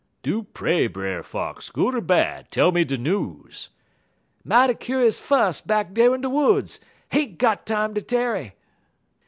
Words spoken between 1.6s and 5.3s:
good er bad, tell me de news.' "'Mighty kuse